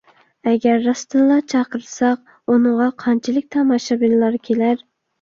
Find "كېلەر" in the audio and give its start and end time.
4.51-4.89